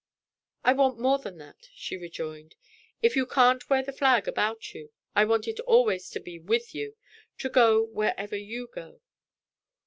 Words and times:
"I 0.63 0.73
want 0.73 0.97
more 0.97 1.19
than 1.19 1.37
that," 1.37 1.69
she 1.75 1.95
rejoined. 1.95 2.55
"If 3.03 3.15
you 3.15 3.27
can't 3.27 3.69
wear 3.69 3.83
the 3.83 3.93
flag 3.93 4.27
about 4.27 4.73
you, 4.73 4.89
I 5.15 5.25
want 5.25 5.47
it 5.47 5.59
always 5.59 6.09
to 6.09 6.19
be 6.19 6.39
with 6.39 6.73
you 6.73 6.95
to 7.37 7.49
go 7.49 7.83
wherever 7.83 8.35
you 8.35 8.65
go. 8.73 8.99